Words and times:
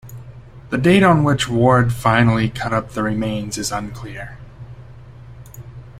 The 0.71 0.79
date 0.79 1.03
on 1.03 1.23
which 1.23 1.47
Ward 1.47 1.93
finally 1.93 2.49
cut 2.49 2.73
up 2.73 2.93
the 2.93 3.03
remains 3.03 3.59
is 3.59 3.71
unclear. 3.71 4.39